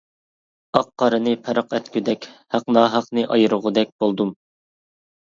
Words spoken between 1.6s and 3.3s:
ئەتكۈدەك، ھەق-ناھەقنى